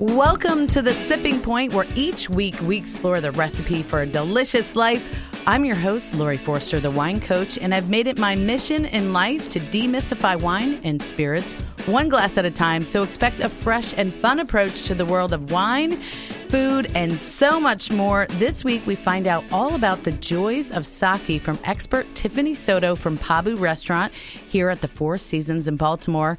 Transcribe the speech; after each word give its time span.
Welcome 0.00 0.66
to 0.68 0.82
the 0.82 0.92
Sipping 0.92 1.40
Point, 1.40 1.72
where 1.72 1.86
each 1.94 2.28
week 2.28 2.60
we 2.62 2.76
explore 2.76 3.20
the 3.20 3.30
recipe 3.30 3.84
for 3.84 4.02
a 4.02 4.06
delicious 4.06 4.74
life. 4.74 5.08
I'm 5.46 5.64
your 5.64 5.76
host, 5.76 6.16
Laurie 6.16 6.36
Forster, 6.36 6.80
the 6.80 6.90
wine 6.90 7.20
coach, 7.20 7.58
and 7.58 7.72
I've 7.72 7.88
made 7.88 8.08
it 8.08 8.18
my 8.18 8.34
mission 8.34 8.86
in 8.86 9.12
life 9.12 9.48
to 9.50 9.60
demystify 9.60 10.40
wine 10.40 10.80
and 10.82 11.00
spirits 11.00 11.52
one 11.86 12.08
glass 12.08 12.36
at 12.36 12.44
a 12.44 12.50
time. 12.50 12.84
So 12.84 13.02
expect 13.02 13.38
a 13.38 13.48
fresh 13.48 13.94
and 13.96 14.12
fun 14.12 14.40
approach 14.40 14.82
to 14.86 14.96
the 14.96 15.04
world 15.04 15.32
of 15.32 15.52
wine, 15.52 16.02
food, 16.48 16.90
and 16.96 17.20
so 17.20 17.60
much 17.60 17.92
more. 17.92 18.26
This 18.30 18.64
week 18.64 18.84
we 18.88 18.96
find 18.96 19.28
out 19.28 19.44
all 19.52 19.76
about 19.76 20.02
the 20.02 20.12
joys 20.12 20.72
of 20.72 20.88
sake 20.88 21.40
from 21.40 21.56
expert 21.62 22.12
Tiffany 22.16 22.56
Soto 22.56 22.96
from 22.96 23.16
Pabu 23.16 23.60
Restaurant 23.60 24.12
here 24.48 24.70
at 24.70 24.80
the 24.80 24.88
Four 24.88 25.18
Seasons 25.18 25.68
in 25.68 25.76
Baltimore. 25.76 26.36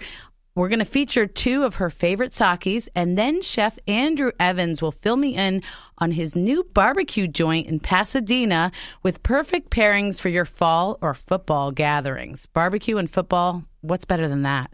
We're 0.56 0.70
going 0.70 0.80
to 0.80 0.86
feature 0.86 1.26
two 1.26 1.64
of 1.64 1.76
her 1.76 1.90
favorite 1.90 2.32
sakis, 2.32 2.88
and 2.96 3.18
then 3.18 3.42
Chef 3.42 3.78
Andrew 3.90 4.32
Evans 4.40 4.82
will 4.82 4.94
fill 4.94 5.18
me 5.18 5.36
in 5.36 5.62
on 5.98 6.12
his 6.12 6.38
new 6.38 6.64
barbecue 6.74 7.28
joint 7.28 7.68
in 7.68 7.82
Pasadena 7.82 8.72
with 9.04 9.22
perfect 9.22 9.70
pairings 9.70 10.18
for 10.18 10.30
your 10.30 10.46
fall 10.46 10.98
or 11.02 11.14
football 11.14 11.74
gatherings. 11.74 12.46
Barbecue 12.46 12.96
and 12.96 13.10
football, 13.10 13.66
what's 13.82 14.06
better 14.06 14.30
than 14.30 14.44
that? 14.44 14.72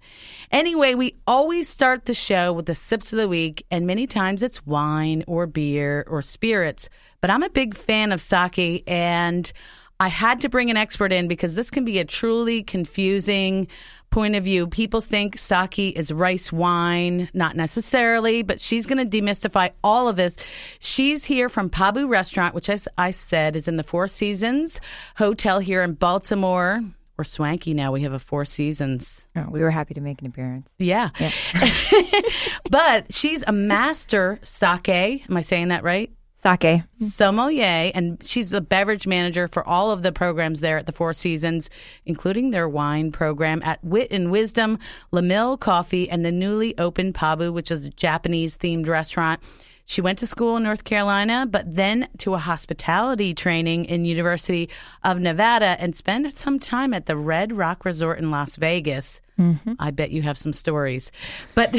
Anyway, 0.51 0.93
we 0.93 1.15
always 1.25 1.67
start 1.67 2.05
the 2.05 2.13
show 2.13 2.53
with 2.53 2.67
the 2.67 2.75
sips 2.75 3.11
of 3.11 3.17
the 3.17 3.27
week, 3.27 3.65
and 3.71 3.87
many 3.87 4.05
times 4.05 4.43
it's 4.43 4.63
wine 4.67 5.23
or 5.25 5.47
beer 5.47 6.05
or 6.07 6.21
spirits. 6.21 6.89
But 7.21 7.31
I'm 7.31 7.41
a 7.41 7.49
big 7.49 7.75
fan 7.75 8.11
of 8.11 8.21
sake, 8.21 8.83
and 8.85 9.51
I 9.99 10.07
had 10.09 10.41
to 10.41 10.49
bring 10.49 10.71
an 10.71 10.77
expert 10.77 11.11
in 11.11 11.27
because 11.27 11.53
this 11.53 11.69
can 11.69 11.85
be 11.85 11.99
a 11.99 12.05
truly 12.05 12.63
confusing 12.63 13.67
point 14.11 14.35
of 14.35 14.43
view. 14.43 14.67
People 14.67 15.01
think 15.01 15.37
sake 15.37 15.79
is 15.79 16.11
rice 16.11 16.51
wine, 16.51 17.29
not 17.33 17.55
necessarily, 17.55 18.43
but 18.43 18.61
she's 18.61 18.85
going 18.85 19.09
to 19.09 19.21
demystify 19.21 19.71
all 19.83 20.07
of 20.07 20.17
this. 20.17 20.37
She's 20.79 21.25
here 21.25 21.49
from 21.49 21.69
Pabu 21.69 22.07
Restaurant, 22.07 22.53
which, 22.53 22.69
as 22.69 22.87
I 22.97 23.11
said, 23.11 23.55
is 23.55 23.67
in 23.67 23.77
the 23.77 23.83
Four 23.83 24.07
Seasons 24.07 24.79
Hotel 25.15 25.59
here 25.59 25.81
in 25.81 25.93
Baltimore. 25.93 26.81
We're 27.17 27.23
swanky 27.25 27.73
now. 27.73 27.91
We 27.91 28.01
have 28.01 28.13
a 28.13 28.19
Four 28.19 28.45
Seasons. 28.45 29.27
Oh, 29.35 29.45
we 29.49 29.61
were 29.61 29.71
happy 29.71 29.93
to 29.93 30.01
make 30.01 30.21
an 30.21 30.27
appearance. 30.27 30.67
Yeah. 30.77 31.09
yeah. 31.19 31.31
but 32.71 33.13
she's 33.13 33.43
a 33.45 33.51
master 33.51 34.39
sake. 34.43 34.89
Am 35.29 35.37
I 35.37 35.41
saying 35.41 35.69
that 35.69 35.83
right? 35.83 36.11
Sake. 36.43 36.83
Sommelier, 36.95 37.91
and 37.93 38.21
she's 38.25 38.49
the 38.49 38.61
beverage 38.61 39.05
manager 39.05 39.47
for 39.47 39.67
all 39.67 39.91
of 39.91 40.01
the 40.01 40.11
programs 40.11 40.61
there 40.61 40.77
at 40.77 40.85
the 40.85 40.91
Four 40.91 41.13
Seasons, 41.13 41.69
including 42.05 42.49
their 42.49 42.67
wine 42.67 43.11
program 43.11 43.61
at 43.63 43.83
Wit 43.83 44.07
and 44.11 44.31
Wisdom, 44.31 44.79
Lamill 45.11 45.59
Coffee, 45.59 46.09
and 46.09 46.25
the 46.25 46.31
newly 46.31 46.77
opened 46.77 47.13
Pabu, 47.13 47.53
which 47.53 47.69
is 47.69 47.85
a 47.85 47.89
Japanese 47.89 48.57
themed 48.57 48.87
restaurant. 48.87 49.39
She 49.85 50.01
went 50.01 50.19
to 50.19 50.27
school 50.27 50.57
in 50.57 50.63
North 50.63 50.83
Carolina, 50.83 51.45
but 51.49 51.75
then 51.75 52.07
to 52.19 52.33
a 52.33 52.39
hospitality 52.39 53.33
training 53.33 53.85
in 53.85 54.05
University 54.05 54.69
of 55.03 55.19
Nevada 55.19 55.75
and 55.79 55.95
spent 55.95 56.37
some 56.37 56.59
time 56.59 56.93
at 56.93 57.05
the 57.05 57.17
Red 57.17 57.53
Rock 57.53 57.85
Resort 57.85 58.19
in 58.19 58.31
Las 58.31 58.55
Vegas. 58.55 59.21
Mm-hmm. 59.39 59.73
I 59.79 59.91
bet 59.91 60.11
you 60.11 60.21
have 60.21 60.37
some 60.37 60.53
stories. 60.53 61.11
But 61.55 61.75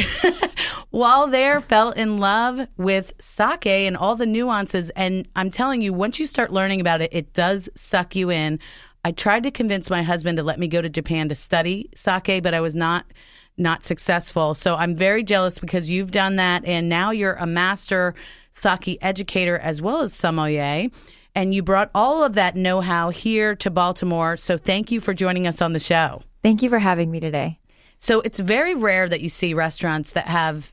while 0.91 1.29
there, 1.29 1.61
fell 1.61 1.91
in 1.91 2.19
love 2.19 2.67
with 2.77 3.15
sake 3.21 3.67
and 3.67 3.97
all 3.97 4.17
the 4.17 4.27
nuances. 4.27 4.91
And 4.91 5.29
I'm 5.37 5.51
telling 5.51 5.81
you, 5.81 5.93
once 5.93 6.19
you 6.19 6.27
start 6.27 6.53
learning 6.53 6.81
about 6.81 7.03
it, 7.03 7.11
it 7.13 7.33
does 7.33 7.69
suck 7.75 8.17
you 8.17 8.31
in. 8.31 8.59
I 9.05 9.13
tried 9.13 9.43
to 9.45 9.51
convince 9.51 9.91
my 9.91 10.03
husband 10.03 10.39
to 10.39 10.45
let 10.45 10.59
me 10.59 10.69
go 10.69 10.81
to 10.81 10.89
Japan 10.89 11.29
to 11.29 11.35
study 11.35 11.91
sake, 11.95 12.43
but 12.43 12.55
I 12.55 12.61
was 12.61 12.75
not 12.75 13.07
not 13.59 13.85
successful. 13.85 14.55
So 14.55 14.77
I'm 14.77 14.95
very 14.95 15.23
jealous 15.23 15.59
because 15.59 15.91
you've 15.91 16.11
done 16.11 16.37
that 16.37 16.65
and 16.65 16.89
now 16.89 17.11
you're 17.11 17.35
a 17.35 17.47
master 17.47 18.15
sake 18.53 18.99
educator 19.03 19.59
as 19.59 19.83
well 19.83 20.01
as 20.01 20.15
sommelier. 20.15 20.89
And 21.35 21.55
you 21.55 21.63
brought 21.63 21.91
all 21.95 22.25
of 22.25 22.35
that 22.35 22.57
know 22.57 22.81
how 22.81 23.11
here 23.11 23.55
to 23.57 23.71
Baltimore. 23.71 24.37
So 24.37 24.57
thank 24.57 24.91
you 24.91 25.01
for 25.01 25.15
joining 25.15 25.47
us 25.47 25.61
on 25.61 25.73
the 25.73 25.81
show. 25.81 26.23
Thank 26.43 26.63
you 26.63 26.69
for 26.69 26.79
having 26.79 27.11
me 27.11 27.21
today. 27.21 27.59
So 27.99 28.21
it's 28.21 28.39
very 28.39 28.75
rare 28.75 29.09
that 29.09 29.21
you 29.21 29.29
see 29.29 29.55
restaurants 29.55 30.13
that 30.13 30.27
have 30.27 30.73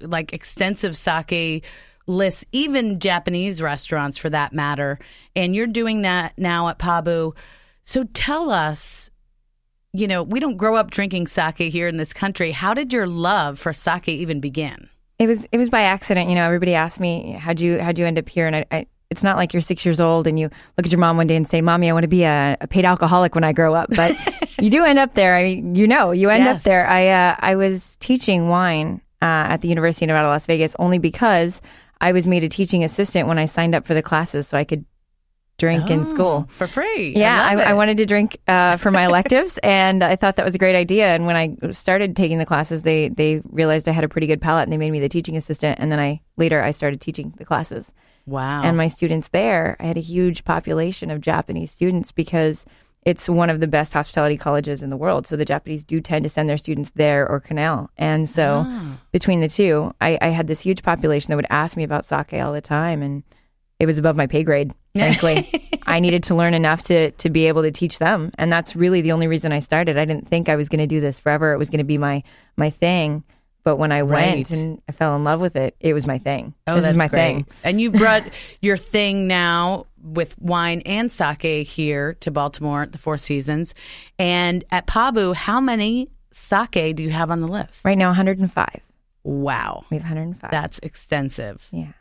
like 0.00 0.32
extensive 0.32 0.96
sake 0.96 1.64
lists, 2.06 2.44
even 2.52 2.98
Japanese 2.98 3.62
restaurants 3.62 4.16
for 4.16 4.30
that 4.30 4.52
matter. 4.52 4.98
And 5.36 5.54
you're 5.54 5.66
doing 5.66 6.02
that 6.02 6.32
now 6.36 6.68
at 6.68 6.78
Pabu. 6.78 7.36
So 7.82 8.04
tell 8.12 8.50
us 8.50 9.10
you 9.92 10.06
know, 10.06 10.22
we 10.22 10.40
don't 10.40 10.56
grow 10.56 10.76
up 10.76 10.90
drinking 10.90 11.26
sake 11.26 11.58
here 11.58 11.88
in 11.88 11.96
this 11.96 12.12
country. 12.12 12.52
How 12.52 12.74
did 12.74 12.92
your 12.92 13.06
love 13.06 13.58
for 13.58 13.72
sake 13.72 14.08
even 14.08 14.40
begin? 14.40 14.88
It 15.18 15.26
was 15.26 15.46
it 15.52 15.58
was 15.58 15.68
by 15.68 15.82
accident. 15.82 16.28
You 16.28 16.36
know, 16.36 16.46
everybody 16.46 16.74
asked 16.74 17.00
me, 17.00 17.32
"How'd 17.32 17.60
you 17.60 17.80
how'd 17.80 17.98
you 17.98 18.06
end 18.06 18.18
up 18.18 18.28
here?" 18.28 18.46
And 18.46 18.56
I, 18.56 18.64
I 18.70 18.86
it's 19.10 19.22
not 19.22 19.36
like 19.36 19.52
you're 19.52 19.60
six 19.60 19.84
years 19.84 20.00
old 20.00 20.26
and 20.26 20.38
you 20.38 20.48
look 20.78 20.86
at 20.86 20.92
your 20.92 21.00
mom 21.00 21.16
one 21.16 21.26
day 21.26 21.36
and 21.36 21.46
say, 21.46 21.60
"Mommy, 21.60 21.90
I 21.90 21.92
want 21.92 22.04
to 22.04 22.08
be 22.08 22.22
a, 22.22 22.56
a 22.60 22.66
paid 22.66 22.84
alcoholic 22.84 23.34
when 23.34 23.44
I 23.44 23.52
grow 23.52 23.74
up." 23.74 23.90
But 23.90 24.16
you 24.60 24.70
do 24.70 24.84
end 24.84 24.98
up 24.98 25.14
there. 25.14 25.36
I 25.36 25.42
mean, 25.42 25.74
you 25.74 25.86
know, 25.86 26.12
you 26.12 26.30
end 26.30 26.44
yes. 26.44 26.56
up 26.56 26.62
there. 26.62 26.88
I 26.88 27.08
uh, 27.08 27.36
I 27.40 27.56
was 27.56 27.96
teaching 28.00 28.48
wine 28.48 29.02
uh, 29.20 29.52
at 29.52 29.60
the 29.60 29.68
University 29.68 30.06
of 30.06 30.08
Nevada, 30.08 30.28
Las 30.28 30.46
Vegas, 30.46 30.74
only 30.78 30.98
because 30.98 31.60
I 32.00 32.12
was 32.12 32.26
made 32.26 32.44
a 32.44 32.48
teaching 32.48 32.84
assistant 32.84 33.28
when 33.28 33.38
I 33.38 33.46
signed 33.46 33.74
up 33.74 33.86
for 33.86 33.94
the 33.94 34.02
classes, 34.02 34.48
so 34.48 34.56
I 34.56 34.64
could 34.64 34.84
drink 35.60 35.84
oh, 35.88 35.92
in 35.92 36.04
school 36.06 36.48
for 36.56 36.66
free. 36.66 37.12
Yeah, 37.14 37.44
I, 37.44 37.54
I, 37.54 37.62
I 37.70 37.74
wanted 37.74 37.98
to 37.98 38.06
drink 38.06 38.38
uh, 38.48 38.78
for 38.78 38.90
my 38.90 39.04
electives, 39.06 39.58
and 39.62 40.02
I 40.02 40.16
thought 40.16 40.36
that 40.36 40.44
was 40.44 40.54
a 40.54 40.58
great 40.58 40.74
idea. 40.74 41.14
And 41.14 41.26
when 41.26 41.36
I 41.36 41.70
started 41.70 42.16
taking 42.16 42.38
the 42.38 42.46
classes, 42.46 42.82
they 42.82 43.10
they 43.10 43.42
realized 43.44 43.88
I 43.88 43.92
had 43.92 44.04
a 44.04 44.08
pretty 44.08 44.26
good 44.26 44.40
palate, 44.40 44.64
and 44.64 44.72
they 44.72 44.78
made 44.78 44.90
me 44.90 45.00
the 45.00 45.08
teaching 45.08 45.36
assistant. 45.36 45.78
And 45.78 45.92
then 45.92 46.00
I 46.00 46.20
later 46.36 46.62
I 46.62 46.72
started 46.72 47.00
teaching 47.00 47.34
the 47.36 47.44
classes. 47.44 47.92
Wow! 48.26 48.62
And 48.62 48.76
my 48.76 48.88
students 48.88 49.28
there, 49.28 49.76
I 49.78 49.84
had 49.84 49.98
a 49.98 50.02
huge 50.02 50.44
population 50.44 51.10
of 51.10 51.20
Japanese 51.20 51.70
students 51.70 52.10
because 52.10 52.64
it's 53.04 53.28
one 53.28 53.48
of 53.48 53.60
the 53.60 53.66
best 53.66 53.94
hospitality 53.94 54.36
colleges 54.36 54.82
in 54.82 54.90
the 54.90 54.96
world. 54.96 55.26
So 55.26 55.36
the 55.36 55.44
Japanese 55.44 55.84
do 55.84 56.00
tend 56.00 56.22
to 56.24 56.28
send 56.28 56.48
their 56.48 56.58
students 56.58 56.90
there 56.90 57.26
or 57.26 57.40
Cornell. 57.40 57.90
And 57.96 58.28
so 58.28 58.64
ah. 58.66 59.00
between 59.10 59.40
the 59.40 59.48
two, 59.48 59.92
I, 60.00 60.18
I 60.20 60.28
had 60.28 60.48
this 60.48 60.60
huge 60.60 60.82
population 60.82 61.30
that 61.30 61.36
would 61.36 61.46
ask 61.48 61.76
me 61.76 61.82
about 61.82 62.04
sake 62.04 62.34
all 62.34 62.52
the 62.52 62.60
time, 62.60 63.02
and 63.02 63.22
it 63.78 63.86
was 63.86 63.98
above 63.98 64.16
my 64.16 64.26
pay 64.26 64.42
grade. 64.42 64.74
Frankly, 64.94 65.70
I 65.86 66.00
needed 66.00 66.24
to 66.24 66.34
learn 66.34 66.52
enough 66.52 66.82
to 66.84 67.12
to 67.12 67.30
be 67.30 67.46
able 67.46 67.62
to 67.62 67.70
teach 67.70 68.00
them, 68.00 68.32
and 68.36 68.52
that's 68.52 68.74
really 68.74 69.00
the 69.00 69.12
only 69.12 69.28
reason 69.28 69.52
I 69.52 69.60
started. 69.60 69.96
I 69.96 70.04
didn't 70.04 70.28
think 70.28 70.48
I 70.48 70.56
was 70.56 70.68
going 70.68 70.80
to 70.80 70.86
do 70.86 71.00
this 71.00 71.20
forever. 71.20 71.52
It 71.52 71.58
was 71.58 71.70
going 71.70 71.78
to 71.78 71.84
be 71.84 71.96
my 71.96 72.24
my 72.56 72.70
thing. 72.70 73.22
But 73.62 73.76
when 73.76 73.92
I 73.92 74.00
right. 74.00 74.36
went 74.36 74.50
and 74.50 74.82
I 74.88 74.92
fell 74.92 75.14
in 75.16 75.24
love 75.24 75.40
with 75.40 75.56
it, 75.56 75.76
it 75.80 75.92
was 75.92 76.06
my 76.06 76.18
thing. 76.18 76.54
Oh, 76.66 76.76
this 76.76 76.82
that's 76.82 76.94
is 76.94 76.98
my 76.98 77.08
great. 77.08 77.18
thing. 77.18 77.46
And 77.62 77.80
you 77.80 77.90
brought 77.90 78.24
your 78.62 78.76
thing 78.76 79.26
now 79.26 79.86
with 80.02 80.38
wine 80.40 80.82
and 80.86 81.12
sake 81.12 81.66
here 81.66 82.14
to 82.20 82.30
Baltimore 82.30 82.82
at 82.82 82.92
the 82.92 82.98
Four 82.98 83.18
Seasons. 83.18 83.74
And 84.18 84.64
at 84.70 84.86
Pabu, 84.86 85.34
how 85.34 85.60
many 85.60 86.08
sake 86.32 86.96
do 86.96 87.02
you 87.02 87.10
have 87.10 87.30
on 87.30 87.40
the 87.40 87.48
list? 87.48 87.84
Right 87.84 87.98
now, 87.98 88.08
105. 88.08 88.80
Wow. 89.24 89.84
We 89.90 89.98
have 89.98 90.04
105. 90.04 90.50
That's 90.50 90.78
extensive. 90.78 91.66
Yeah. 91.70 91.92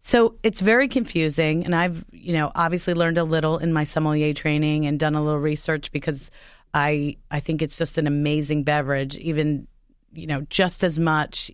So 0.00 0.34
it's 0.42 0.60
very 0.60 0.88
confusing. 0.88 1.64
And 1.64 1.74
I've, 1.74 2.04
you 2.12 2.34
know, 2.34 2.52
obviously 2.54 2.92
learned 2.92 3.18
a 3.18 3.24
little 3.24 3.58
in 3.58 3.72
my 3.72 3.84
sommelier 3.84 4.34
training 4.34 4.86
and 4.86 4.98
done 5.00 5.14
a 5.14 5.22
little 5.22 5.40
research 5.40 5.92
because 5.92 6.30
I 6.74 7.16
I 7.30 7.40
think 7.40 7.62
it's 7.62 7.78
just 7.78 7.96
an 7.96 8.06
amazing 8.06 8.64
beverage, 8.64 9.16
even, 9.16 9.66
you 10.14 10.26
know, 10.26 10.42
just 10.50 10.84
as 10.84 10.98
much, 10.98 11.50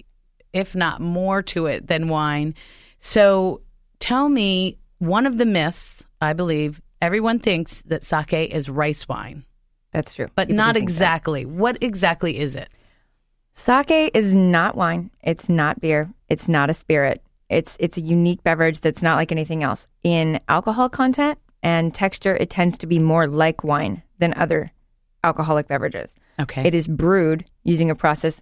if 0.53 0.75
not 0.75 1.01
more 1.01 1.43
to 1.43 1.67
it 1.67 1.87
than 1.87 2.09
wine. 2.09 2.55
So 2.99 3.61
tell 3.99 4.29
me 4.29 4.79
one 4.99 5.27
of 5.27 5.39
the 5.39 5.47
myths, 5.47 6.05
I 6.21 6.33
believe, 6.33 6.81
everyone 7.01 7.39
thinks 7.39 7.83
that 7.83 8.05
sake 8.05 8.51
is 8.51 8.69
rice 8.69 9.09
wine. 9.09 9.45
That's 9.93 10.15
true. 10.15 10.29
But 10.35 10.49
People 10.49 10.57
not 10.59 10.77
exactly. 10.77 11.45
That. 11.45 11.51
What 11.51 11.79
exactly 11.83 12.39
is 12.39 12.55
it? 12.55 12.69
Sake 13.55 14.11
is 14.15 14.35
not 14.35 14.77
wine. 14.77 15.11
It's 15.23 15.49
not 15.49 15.81
beer. 15.81 16.11
It's 16.29 16.49
not 16.49 16.71
a 16.71 16.75
spirit. 16.75 17.23
It's 17.49 17.77
it's 17.81 17.97
a 17.97 18.01
unique 18.01 18.43
beverage 18.45 18.81
that's 18.81 19.03
not 19.03 19.17
like 19.17 19.33
anything 19.33 19.65
else. 19.65 19.87
In 20.05 20.41
alcohol 20.49 20.89
content 20.89 21.39
and 21.63 21.93
texture, 21.93 22.37
it 22.37 22.49
tends 22.49 22.79
to 22.79 22.87
be 22.87 22.99
more 22.99 23.27
like 23.27 23.65
wine 23.65 24.03
than 24.19 24.35
other 24.35 24.71
alcoholic 25.25 25.67
beverages. 25.67 26.15
Okay. 26.41 26.67
It 26.67 26.75
is 26.75 26.87
brewed 26.87 27.45
using 27.65 27.91
a 27.91 27.95
process 27.95 28.41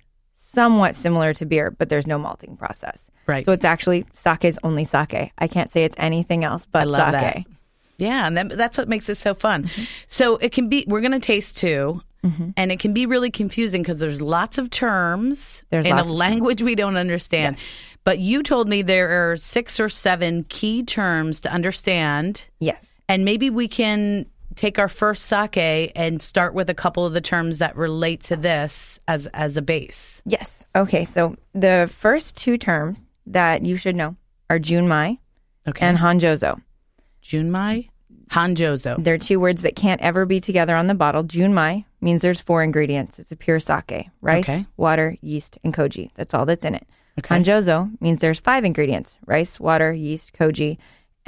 somewhat 0.53 0.97
similar 0.97 1.35
to 1.35 1.45
beer, 1.45 1.71
but 1.71 1.89
there's 1.89 2.07
no 2.07 2.19
malting 2.19 2.57
process. 2.57 3.11
Right. 3.27 3.45
So 3.45 3.53
it's 3.53 3.65
actually 3.65 4.07
sake 4.15 4.45
is 4.45 4.59
only 4.63 4.85
sake. 4.85 5.33
I 5.39 5.49
can't 5.49 5.71
say 5.71 5.85
it's 5.85 5.95
anything 5.99 6.45
else 6.45 6.67
but 6.71 6.83
I 6.83 6.85
love 6.85 7.13
sake. 7.13 7.47
That. 7.47 7.55
Yeah, 7.99 8.27
and 8.27 8.37
that, 8.37 8.57
that's 8.57 8.79
what 8.79 8.89
makes 8.89 9.09
it 9.09 9.17
so 9.17 9.35
fun. 9.35 9.65
Mm-hmm. 9.65 9.83
So 10.07 10.37
it 10.37 10.53
can 10.53 10.69
be. 10.69 10.85
We're 10.87 11.01
going 11.01 11.13
to 11.13 11.21
taste 11.21 11.59
2 11.59 12.01
mm-hmm. 12.25 12.51
and 12.57 12.73
it 12.73 12.79
can 12.79 12.93
be 12.93 13.07
really 13.07 13.31
confusing 13.31 13.83
because 13.83 13.99
there's 13.99 14.23
lots 14.23 14.57
of 14.57 14.71
terms 14.71 15.65
there's 15.71 15.85
in 15.85 15.99
a 15.99 16.05
language 16.05 16.63
we 16.63 16.75
don't 16.75 16.97
understand. 16.97 17.57
Yes. 17.57 17.67
But 18.05 18.21
you 18.21 18.43
told 18.43 18.69
me 18.69 18.81
there 18.83 19.33
are 19.33 19.37
six 19.37 19.79
or 19.79 19.89
seven 19.89 20.45
key 20.45 20.83
terms 20.83 21.43
to 21.43 21.53
understand. 21.53 22.45
Yes. 22.61 22.83
And 23.09 23.25
maybe 23.25 23.51
we 23.51 23.69
can 23.69 24.27
take 24.59 24.79
our 24.79 24.89
first 24.89 25.25
sake 25.27 25.93
and 25.97 26.21
start 26.21 26.53
with 26.53 26.69
a 26.69 26.75
couple 26.75 27.07
of 27.07 27.13
the 27.15 27.21
terms 27.21 27.61
that 27.61 27.77
relate 27.77 28.21
to 28.25 28.37
this 28.37 29.01
as 29.09 29.27
as 29.29 29.57
a 29.57 29.63
base. 29.63 30.21
Yes. 30.27 30.67
Okay. 30.77 31.05
So 31.05 31.37
the 31.55 31.89
first 31.97 32.37
two 32.37 32.59
terms 32.59 32.99
that 33.27 33.65
you 33.65 33.77
should 33.77 33.97
know 33.97 34.17
are 34.51 34.59
Junmai 34.59 35.19
Okay. 35.67 35.87
and 35.87 35.97
Honjozo. 35.99 36.61
Junmai, 37.23 37.89
Honjozo. 38.31 39.03
They're 39.03 39.19
two 39.19 39.39
words 39.41 39.63
that 39.63 39.77
can't 39.77 40.01
ever 40.01 40.25
be 40.27 40.41
together 40.41 40.75
on 40.77 40.87
the 40.87 40.95
bottle. 40.95 41.25
Junmai 41.25 41.85
means 42.01 42.23
there's 42.23 42.41
four 42.41 42.63
ingredients. 42.63 43.19
It's 43.19 43.33
a 43.33 43.37
pure 43.37 43.61
sake: 43.61 44.09
rice, 44.21 44.49
Okay. 44.49 44.67
water, 44.77 45.17
yeast, 45.21 45.59
and 45.65 45.75
koji. 45.75 46.11
That's 46.15 46.35
all 46.35 46.47
that's 46.47 46.65
in 46.65 46.75
it. 46.75 46.87
Okay. 47.19 47.35
Honjozo 47.37 47.91
means 48.01 48.21
there's 48.21 48.41
five 48.41 48.65
ingredients: 48.65 49.17
rice, 49.27 49.61
water, 49.61 49.93
yeast, 49.93 50.33
koji, 50.39 50.79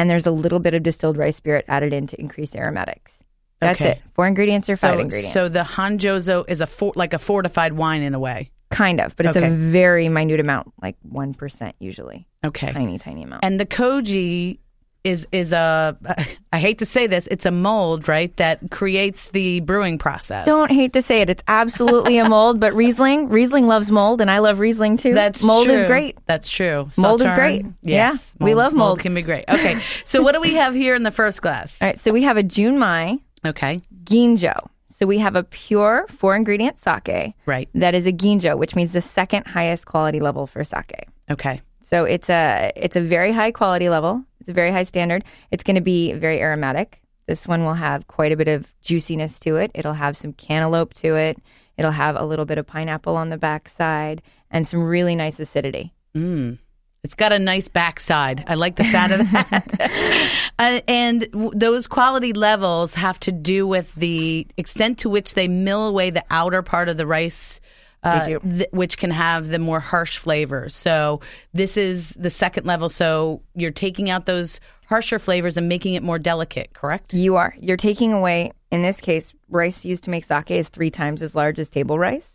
and 0.00 0.08
there's 0.08 0.26
a 0.26 0.30
little 0.30 0.58
bit 0.60 0.72
of 0.74 0.82
distilled 0.82 1.16
rice 1.18 1.36
spirit 1.36 1.64
added 1.68 1.92
in 1.92 2.06
to 2.06 2.18
increase 2.20 2.54
aromatics. 2.56 3.18
That's 3.60 3.78
Okay. 3.80 3.90
it. 3.90 4.02
Four 4.14 4.26
ingredients 4.26 4.68
or 4.70 4.76
So, 4.76 4.88
five 4.88 4.98
ingredients. 5.00 5.34
so 5.34 5.48
the 5.50 5.60
Honjozo 5.62 6.44
is 6.48 6.62
a 6.62 6.66
for, 6.66 6.92
like 6.96 7.12
a 7.12 7.18
fortified 7.18 7.74
wine 7.74 8.02
in 8.02 8.14
a 8.14 8.18
way. 8.18 8.50
kind 8.70 9.00
of, 9.00 9.14
but 9.16 9.26
it's 9.26 9.36
Okay. 9.36 9.48
a 9.48 9.50
very 9.50 10.08
minute 10.08 10.38
amount, 10.38 10.72
like 10.80 10.96
1% 11.12 11.72
usually. 11.80 12.26
Okay. 12.44 12.72
Tiny, 12.72 12.98
tiny 13.00 13.24
amount. 13.24 13.44
And 13.44 13.58
the 13.58 13.66
koji 13.66 14.58
is 15.04 15.26
is 15.32 15.52
a 15.52 15.96
I 16.52 16.58
hate 16.60 16.78
to 16.78 16.86
say 16.86 17.06
this, 17.06 17.26
it's 17.28 17.46
a 17.46 17.50
mold, 17.50 18.08
right, 18.08 18.34
that 18.36 18.70
creates 18.70 19.30
the 19.30 19.60
brewing 19.60 19.98
process. 19.98 20.46
Don't 20.46 20.70
hate 20.70 20.92
to 20.94 21.02
say 21.02 21.20
it. 21.20 21.30
It's 21.30 21.42
absolutely 21.48 22.18
a 22.18 22.28
mold, 22.28 22.60
but 22.60 22.74
Riesling, 22.74 23.28
Riesling 23.28 23.66
loves 23.66 23.90
mold, 23.90 24.20
and 24.20 24.30
I 24.30 24.38
love 24.38 24.58
Riesling 24.58 24.96
too. 24.98 25.14
That's 25.14 25.42
mold 25.42 25.66
true. 25.66 25.74
is 25.76 25.84
great. 25.84 26.18
That's 26.26 26.48
true. 26.48 26.90
Mold 26.98 27.22
is 27.22 27.32
great. 27.32 27.64
Yes. 27.82 28.34
Yeah, 28.38 28.44
we 28.44 28.54
love 28.54 28.72
mold. 28.72 29.00
can 29.00 29.14
be 29.14 29.22
great. 29.22 29.44
Okay. 29.48 29.80
So 30.04 30.22
what 30.22 30.32
do 30.32 30.40
we 30.40 30.54
have 30.54 30.74
here 30.74 30.94
in 30.94 31.02
the 31.02 31.10
first 31.10 31.40
glass? 31.42 31.80
All 31.80 31.88
right, 31.88 31.98
so 32.00 32.12
we 32.12 32.22
have 32.22 32.36
a 32.36 32.42
Junmai 32.42 33.20
Okay. 33.44 33.78
Ginjo. 34.04 34.68
So 34.98 35.06
we 35.06 35.16
have 35.18 35.34
a 35.34 35.44
pure 35.44 36.04
four 36.10 36.36
ingredient 36.36 36.78
sake 36.78 37.34
Right. 37.46 37.68
that 37.74 37.94
is 37.94 38.04
a 38.06 38.12
Ginjo, 38.12 38.58
which 38.58 38.74
means 38.76 38.92
the 38.92 39.00
second 39.00 39.46
highest 39.46 39.86
quality 39.86 40.20
level 40.20 40.46
for 40.46 40.62
sake. 40.62 41.06
Okay. 41.30 41.62
So 41.90 42.04
it's 42.04 42.30
a 42.30 42.70
it's 42.76 42.94
a 42.94 43.00
very 43.00 43.32
high 43.32 43.50
quality 43.50 43.88
level. 43.88 44.24
It's 44.38 44.48
a 44.48 44.52
very 44.52 44.70
high 44.70 44.84
standard. 44.84 45.24
It's 45.50 45.64
going 45.64 45.74
to 45.74 45.82
be 45.82 46.12
very 46.12 46.40
aromatic. 46.40 47.00
This 47.26 47.48
one 47.48 47.64
will 47.64 47.74
have 47.74 48.06
quite 48.06 48.30
a 48.30 48.36
bit 48.36 48.46
of 48.46 48.72
juiciness 48.80 49.40
to 49.40 49.56
it. 49.56 49.72
It'll 49.74 49.94
have 49.94 50.16
some 50.16 50.32
cantaloupe 50.32 50.94
to 50.94 51.16
it. 51.16 51.38
It'll 51.76 51.90
have 51.90 52.14
a 52.14 52.24
little 52.24 52.44
bit 52.44 52.58
of 52.58 52.66
pineapple 52.66 53.16
on 53.16 53.30
the 53.30 53.36
backside 53.36 54.22
and 54.52 54.68
some 54.68 54.84
really 54.84 55.16
nice 55.16 55.40
acidity. 55.40 55.92
Mm. 56.14 56.58
It's 57.02 57.14
got 57.14 57.32
a 57.32 57.38
nice 57.40 57.66
backside. 57.66 58.44
I 58.46 58.54
like 58.54 58.76
the 58.76 58.84
sound 58.84 59.12
of 59.12 59.30
that. 59.32 60.30
uh, 60.58 60.80
and 60.86 61.30
w- 61.32 61.52
those 61.54 61.88
quality 61.88 62.32
levels 62.32 62.94
have 62.94 63.18
to 63.20 63.32
do 63.32 63.66
with 63.66 63.94
the 63.96 64.46
extent 64.56 64.98
to 64.98 65.08
which 65.08 65.34
they 65.34 65.48
mill 65.48 65.86
away 65.86 66.10
the 66.10 66.24
outer 66.30 66.62
part 66.62 66.88
of 66.88 66.98
the 66.98 67.06
rice. 67.06 67.60
Uh, 68.02 68.38
th- 68.38 68.68
which 68.70 68.96
can 68.96 69.10
have 69.10 69.48
the 69.48 69.58
more 69.58 69.78
harsh 69.78 70.16
flavors. 70.16 70.74
So 70.74 71.20
this 71.52 71.76
is 71.76 72.10
the 72.10 72.30
second 72.30 72.64
level. 72.64 72.88
So 72.88 73.42
you're 73.54 73.70
taking 73.70 74.08
out 74.08 74.24
those 74.24 74.58
harsher 74.86 75.18
flavors 75.18 75.58
and 75.58 75.68
making 75.68 75.94
it 75.94 76.02
more 76.02 76.18
delicate. 76.18 76.72
Correct? 76.72 77.12
You 77.12 77.36
are. 77.36 77.54
You're 77.60 77.76
taking 77.76 78.12
away, 78.12 78.52
in 78.70 78.82
this 78.82 79.00
case, 79.00 79.34
rice 79.50 79.84
used 79.84 80.04
to 80.04 80.10
make 80.10 80.24
sake 80.24 80.50
is 80.50 80.70
three 80.70 80.90
times 80.90 81.22
as 81.22 81.34
large 81.34 81.60
as 81.60 81.68
table 81.68 81.98
rice. 81.98 82.32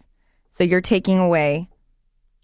So 0.52 0.64
you're 0.64 0.82
taking 0.82 1.18
away 1.18 1.68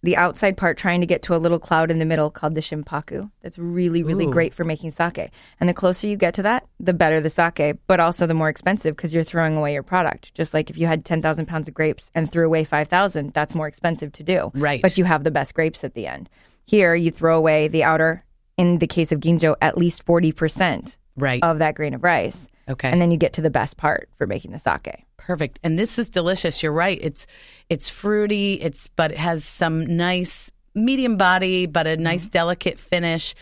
the 0.03 0.17
outside 0.17 0.57
part, 0.57 0.77
trying 0.77 0.99
to 1.01 1.05
get 1.05 1.21
to 1.23 1.35
a 1.35 1.37
little 1.37 1.59
cloud 1.59 1.91
in 1.91 1.99
the 1.99 2.05
middle 2.05 2.29
called 2.31 2.55
the 2.55 2.61
shimpaku. 2.61 3.29
That's 3.41 3.59
really, 3.59 4.01
really 4.01 4.25
Ooh. 4.25 4.31
great 4.31 4.53
for 4.53 4.63
making 4.63 4.91
sake. 4.91 5.29
And 5.59 5.69
the 5.69 5.73
closer 5.73 6.07
you 6.07 6.17
get 6.17 6.33
to 6.35 6.43
that, 6.43 6.65
the 6.79 6.93
better 6.93 7.21
the 7.21 7.29
sake, 7.29 7.75
but 7.85 7.99
also 7.99 8.25
the 8.25 8.33
more 8.33 8.49
expensive 8.49 8.95
because 8.95 9.13
you're 9.13 9.23
throwing 9.23 9.55
away 9.55 9.73
your 9.73 9.83
product. 9.83 10.33
Just 10.33 10.53
like 10.53 10.69
if 10.71 10.77
you 10.77 10.87
had 10.87 11.05
10,000 11.05 11.45
pounds 11.45 11.67
of 11.67 11.73
grapes 11.75 12.09
and 12.15 12.31
threw 12.31 12.45
away 12.47 12.63
5,000, 12.63 13.31
that's 13.33 13.53
more 13.53 13.67
expensive 13.67 14.11
to 14.13 14.23
do. 14.23 14.51
Right. 14.55 14.81
But 14.81 14.97
you 14.97 15.03
have 15.05 15.23
the 15.23 15.31
best 15.31 15.53
grapes 15.53 15.83
at 15.83 15.93
the 15.93 16.07
end. 16.07 16.29
Here, 16.65 16.95
you 16.95 17.11
throw 17.11 17.37
away 17.37 17.67
the 17.67 17.83
outer, 17.83 18.23
in 18.57 18.79
the 18.79 18.87
case 18.87 19.11
of 19.11 19.19
ginjo, 19.19 19.55
at 19.61 19.77
least 19.77 20.05
40% 20.05 20.97
Right. 21.17 21.43
of 21.43 21.59
that 21.59 21.75
grain 21.75 21.93
of 21.93 22.03
rice. 22.03 22.47
okay. 22.69 22.89
And 22.89 23.01
then 23.01 23.11
you 23.11 23.17
get 23.17 23.33
to 23.33 23.41
the 23.41 23.49
best 23.49 23.75
part 23.77 24.09
for 24.17 24.25
making 24.25 24.51
the 24.51 24.59
sake. 24.59 25.05
Perfect. 25.31 25.59
And 25.63 25.79
this 25.79 25.97
is 25.97 26.09
delicious. 26.09 26.61
You're 26.61 26.73
right. 26.73 26.99
It's 27.01 27.25
it's 27.69 27.87
fruity. 27.89 28.55
It's 28.55 28.89
but 28.97 29.13
it 29.13 29.17
has 29.17 29.45
some 29.45 29.95
nice 29.95 30.51
medium 30.75 31.15
body, 31.15 31.67
but 31.67 31.87
a 31.87 31.95
nice 31.95 32.23
Mm-hmm. 32.25 32.31
delicate 32.31 32.79
finish, 32.79 33.33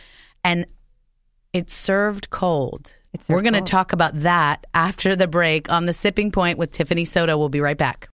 and 0.43 0.67
it's 1.51 1.73
served 1.73 2.29
cold. 2.29 2.93
It's 3.11 3.27
We're 3.27 3.41
going 3.41 3.55
to 3.55 3.61
talk 3.61 3.91
about 3.91 4.19
that 4.19 4.67
after 4.75 5.15
the 5.15 5.25
break 5.27 5.71
on 5.71 5.87
the 5.87 5.95
sipping 5.95 6.31
point 6.31 6.59
with 6.59 6.69
Tiffany 6.69 7.05
Soto. 7.05 7.39
We'll 7.39 7.49
be 7.49 7.59
right 7.59 7.77
back. 7.77 8.07